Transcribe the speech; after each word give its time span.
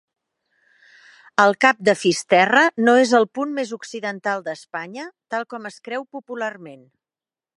El 1.43 1.51
cap 1.65 1.83
de 1.89 1.93
Fisterra 2.03 2.63
no 2.87 2.95
és 3.03 3.13
el 3.19 3.29
punt 3.39 3.53
més 3.59 3.75
occidental 3.79 4.43
d'Espanya, 4.49 5.07
tal 5.35 5.47
com 5.55 5.71
es 5.73 5.81
creu 5.89 6.09
popularment. 6.19 6.83